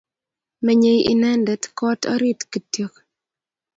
Menyei 0.65 1.01
inendet 1.11 1.63
kot 1.77 2.01
orit 2.13 2.41
kityo 2.51 2.87